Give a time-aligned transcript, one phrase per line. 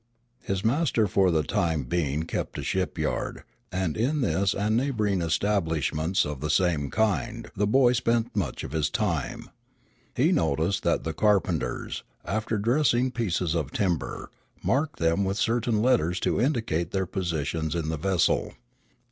[0.41, 5.21] His master for the time being kept a ship yard, and in this and neighboring
[5.21, 9.51] establishments of the same kind the boy spent much of his time.
[10.15, 14.31] He noticed that the carpenters, after dressing pieces of timber,
[14.63, 18.55] marked them with certain letters to indicate their positions in the vessel.